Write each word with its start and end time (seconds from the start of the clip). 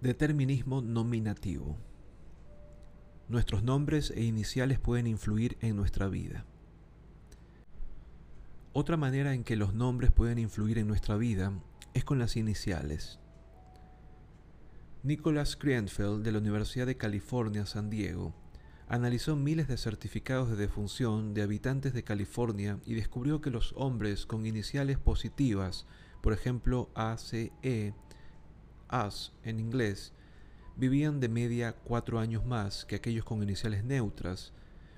Determinismo 0.00 0.82
nominativo. 0.82 1.78
Nuestros 3.28 3.62
nombres 3.62 4.10
e 4.10 4.24
iniciales 4.24 4.78
pueden 4.78 5.06
influir 5.06 5.56
en 5.60 5.74
nuestra 5.76 6.08
vida. 6.08 6.44
Otra 8.74 8.98
manera 8.98 9.32
en 9.32 9.44
que 9.44 9.56
los 9.56 9.72
nombres 9.72 10.12
pueden 10.12 10.38
influir 10.38 10.76
en 10.76 10.86
nuestra 10.86 11.16
vida 11.16 11.52
es 11.94 12.04
con 12.04 12.18
las 12.18 12.36
iniciales. 12.36 13.18
Nicholas 15.04 15.54
Krienfeld 15.54 16.24
de 16.24 16.32
la 16.32 16.38
Universidad 16.38 16.84
de 16.84 16.96
California, 16.96 17.66
San 17.66 17.88
Diego, 17.88 18.34
analizó 18.88 19.36
miles 19.36 19.68
de 19.68 19.76
certificados 19.76 20.50
de 20.50 20.56
defunción 20.56 21.34
de 21.34 21.42
habitantes 21.42 21.94
de 21.94 22.02
California 22.02 22.80
y 22.84 22.94
descubrió 22.94 23.40
que 23.40 23.50
los 23.50 23.72
hombres 23.76 24.26
con 24.26 24.44
iniciales 24.44 24.98
positivas, 24.98 25.86
por 26.20 26.32
ejemplo 26.32 26.90
ACE, 26.96 27.52
AS 28.88 29.32
en 29.44 29.60
inglés, 29.60 30.14
vivían 30.76 31.20
de 31.20 31.28
media 31.28 31.76
cuatro 31.84 32.18
años 32.18 32.44
más 32.44 32.84
que 32.84 32.96
aquellos 32.96 33.24
con 33.24 33.40
iniciales 33.40 33.84
neutras, 33.84 34.52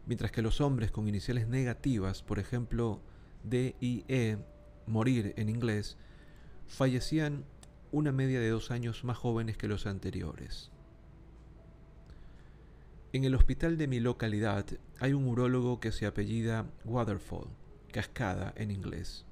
mientras 0.06 0.33
que 0.33 0.41
los 0.41 0.62
hombres 0.62 0.91
con 0.91 1.09
iniciales 1.09 1.47
negativas, 1.47 2.23
por 2.23 2.39
ejemplo 2.39 3.03
D 3.45 3.77
y 3.80 4.05
E, 4.09 4.39
morir 4.87 5.34
en 5.37 5.51
inglés, 5.51 5.98
fallecían 6.69 7.45
una 7.93 8.12
media 8.12 8.41
de 8.41 8.51
dos 8.51 8.71
años 8.71 9.05
más 9.05 9.19
jóvenes 9.19 9.57
que 9.57 9.69
los 9.69 9.87
anteriores. 9.87 10.71
En 13.12 13.25
el 13.25 13.35
hospital 13.35 13.77
de 13.77 13.89
mi 13.89 13.98
localidad 13.98 14.67
hay 15.01 15.12
un 15.12 15.27
urólogo 15.27 15.81
que 15.81 15.91
se 15.91 16.07
apellida 16.07 16.67
Waterfall, 16.84 17.48
cascada 17.92 18.53
en 18.56 18.70
inglés, 18.70 19.27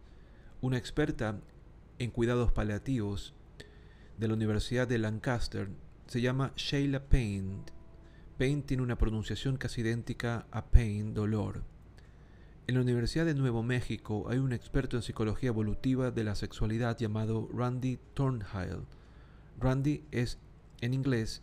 una 0.61 0.79
experta 0.79 1.41
en 1.99 2.11
cuidados 2.11 2.53
paliativos 2.53 3.35
de 4.19 4.29
la 4.29 4.35
Universidad 4.35 4.89
de 4.89 4.99
Lancaster 4.99 5.69
se 6.09 6.21
llama 6.21 6.53
Sheila 6.57 7.05
Payne. 7.09 7.65
Payne 8.39 8.63
tiene 8.63 8.83
una 8.83 8.99
pronunciación 8.99 9.57
casi 9.57 9.83
idéntica 9.83 10.47
a 10.51 10.71
Pain, 10.71 11.15
dolor. 11.15 11.63
En 12.69 12.75
la 12.75 12.83
Universidad 12.83 13.25
de 13.25 13.35
Nuevo 13.35 13.63
México 13.63 14.27
hay 14.29 14.37
un 14.37 14.53
experto 14.53 14.99
en 14.99 15.03
psicología 15.03 15.49
evolutiva 15.49 16.11
de 16.11 16.23
la 16.23 16.35
sexualidad 16.35 16.99
llamado 16.99 17.49
Randy 17.51 17.99
Thornhill. 18.13 18.85
Randy 19.59 20.05
es, 20.11 20.39
en 20.83 20.93
inglés, 20.93 21.41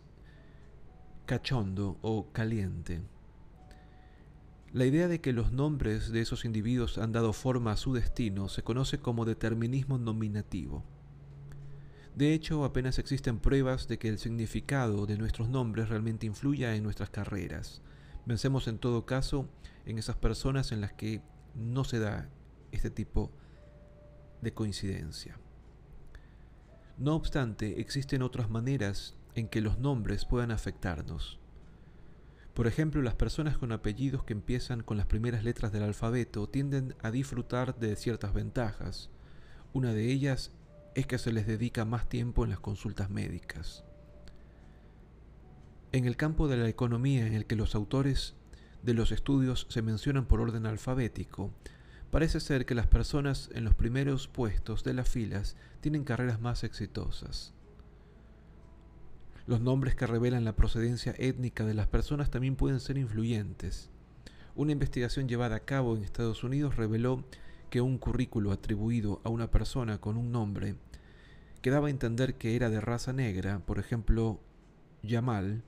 cachondo 1.26 1.98
o 2.00 2.30
caliente. 2.30 3.02
La 4.72 4.86
idea 4.86 5.08
de 5.08 5.20
que 5.20 5.32
los 5.32 5.50
nombres 5.50 6.12
de 6.12 6.20
esos 6.20 6.44
individuos 6.44 6.96
han 6.96 7.10
dado 7.10 7.32
forma 7.32 7.72
a 7.72 7.76
su 7.76 7.92
destino 7.92 8.48
se 8.48 8.62
conoce 8.62 8.98
como 8.98 9.24
determinismo 9.24 9.98
nominativo. 9.98 10.84
De 12.14 12.34
hecho, 12.34 12.64
apenas 12.64 13.00
existen 13.00 13.40
pruebas 13.40 13.88
de 13.88 13.98
que 13.98 14.08
el 14.08 14.18
significado 14.18 15.06
de 15.06 15.18
nuestros 15.18 15.48
nombres 15.48 15.88
realmente 15.88 16.24
influya 16.24 16.76
en 16.76 16.84
nuestras 16.84 17.10
carreras. 17.10 17.82
Pensemos 18.26 18.66
en 18.66 18.78
todo 18.78 19.06
caso 19.06 19.48
en 19.84 19.98
esas 19.98 20.16
personas 20.16 20.72
en 20.72 20.80
las 20.80 20.92
que 20.92 21.22
no 21.54 21.84
se 21.84 22.00
da 22.00 22.28
este 22.72 22.90
tipo 22.90 23.30
de 24.42 24.52
coincidencia. 24.52 25.38
No 26.98 27.14
obstante, 27.14 27.80
existen 27.80 28.22
otras 28.22 28.50
maneras 28.50 29.14
en 29.34 29.48
que 29.48 29.60
los 29.60 29.78
nombres 29.78 30.24
puedan 30.24 30.50
afectarnos. 30.50 31.38
Por 32.52 32.66
ejemplo, 32.66 33.02
las 33.02 33.14
personas 33.14 33.58
con 33.58 33.70
apellidos 33.70 34.24
que 34.24 34.32
empiezan 34.32 34.82
con 34.82 34.96
las 34.96 35.06
primeras 35.06 35.44
letras 35.44 35.72
del 35.72 35.82
alfabeto 35.82 36.48
tienden 36.48 36.96
a 37.02 37.10
disfrutar 37.10 37.78
de 37.78 37.94
ciertas 37.96 38.32
ventajas. 38.32 39.10
Una 39.72 39.92
de 39.92 40.10
ellas 40.10 40.52
es 40.94 41.06
que 41.06 41.18
se 41.18 41.32
les 41.32 41.46
dedica 41.46 41.84
más 41.84 42.08
tiempo 42.08 42.44
en 42.44 42.50
las 42.50 42.60
consultas 42.60 43.10
médicas. 43.10 43.85
En 45.96 46.04
el 46.04 46.18
campo 46.18 46.46
de 46.46 46.58
la 46.58 46.68
economía 46.68 47.26
en 47.26 47.32
el 47.32 47.46
que 47.46 47.56
los 47.56 47.74
autores 47.74 48.34
de 48.82 48.92
los 48.92 49.12
estudios 49.12 49.66
se 49.70 49.80
mencionan 49.80 50.26
por 50.26 50.42
orden 50.42 50.66
alfabético, 50.66 51.50
parece 52.10 52.38
ser 52.38 52.66
que 52.66 52.74
las 52.74 52.86
personas 52.86 53.48
en 53.54 53.64
los 53.64 53.74
primeros 53.74 54.28
puestos 54.28 54.84
de 54.84 54.92
las 54.92 55.08
filas 55.08 55.56
tienen 55.80 56.04
carreras 56.04 56.38
más 56.38 56.64
exitosas. 56.64 57.54
Los 59.46 59.62
nombres 59.62 59.94
que 59.94 60.06
revelan 60.06 60.44
la 60.44 60.54
procedencia 60.54 61.14
étnica 61.16 61.64
de 61.64 61.72
las 61.72 61.86
personas 61.86 62.30
también 62.30 62.56
pueden 62.56 62.80
ser 62.80 62.98
influyentes. 62.98 63.88
Una 64.54 64.72
investigación 64.72 65.28
llevada 65.28 65.56
a 65.56 65.64
cabo 65.64 65.96
en 65.96 66.04
Estados 66.04 66.44
Unidos 66.44 66.76
reveló 66.76 67.24
que 67.70 67.80
un 67.80 67.96
currículo 67.96 68.52
atribuido 68.52 69.22
a 69.24 69.30
una 69.30 69.50
persona 69.50 69.98
con 69.98 70.18
un 70.18 70.30
nombre 70.30 70.74
que 71.62 71.70
daba 71.70 71.86
a 71.86 71.90
entender 71.90 72.34
que 72.34 72.54
era 72.54 72.68
de 72.68 72.82
raza 72.82 73.14
negra, 73.14 73.60
por 73.60 73.78
ejemplo, 73.78 74.40
Yamal, 75.02 75.62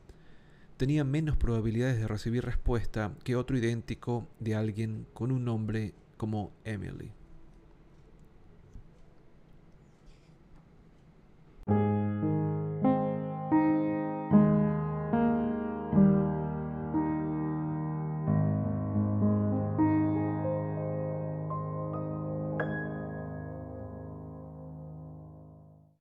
tenía 0.78 1.02
menos 1.04 1.36
probabilidades 1.36 1.98
de 1.98 2.06
recibir 2.06 2.44
respuesta 2.44 3.12
que 3.24 3.36
otro 3.36 3.58
idéntico 3.58 4.28
de 4.38 4.54
alguien 4.54 5.06
con 5.12 5.32
un 5.32 5.44
nombre 5.44 5.92
como 6.16 6.52
Emily. 6.64 7.12